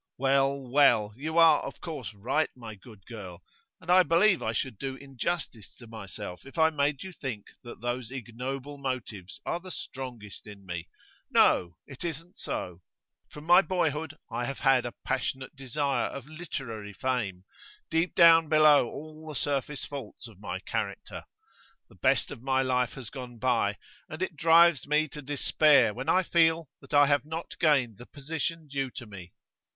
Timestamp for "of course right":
1.61-2.49